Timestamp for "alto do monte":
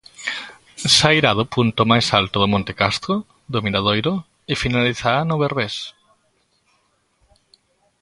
2.19-2.73